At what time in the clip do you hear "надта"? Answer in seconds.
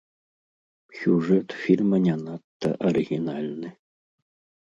2.23-2.69